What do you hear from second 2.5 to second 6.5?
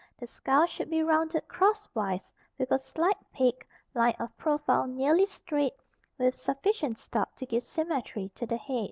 with a slight peak, line of profile nearly straight, with